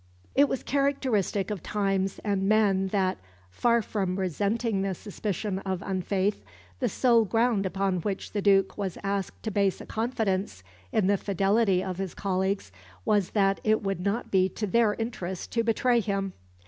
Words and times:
It 0.33 0.49
was 0.49 0.63
characteristic 0.63 1.51
of 1.51 1.61
times 1.61 2.19
and 2.23 2.49
men 2.49 2.87
that, 2.87 3.19
far 3.51 3.83
from 3.83 4.17
resenting 4.17 4.81
the 4.81 4.95
suspicion 4.95 5.59
of 5.59 5.83
unfaith, 5.83 6.43
the 6.79 6.89
sole 6.89 7.23
ground 7.23 7.67
upon 7.67 7.99
which 7.99 8.31
the 8.31 8.41
Duke 8.41 8.79
was 8.79 8.97
asked 9.03 9.43
to 9.43 9.51
base 9.51 9.79
a 9.79 9.85
confidence 9.85 10.63
in 10.91 11.05
the 11.05 11.17
fidelity 11.17 11.83
of 11.83 11.97
his 11.99 12.15
colleagues 12.15 12.71
was 13.05 13.29
that 13.37 13.59
it 13.63 13.83
would 13.83 13.99
not 13.99 14.31
be 14.31 14.49
to 14.49 14.65
their 14.65 14.95
interest 14.95 15.51
to 15.51 15.63
betray 15.63 15.99
him. 15.99 16.33